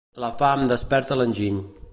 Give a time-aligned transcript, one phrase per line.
[0.23, 1.63] La fam desperta l'enginy.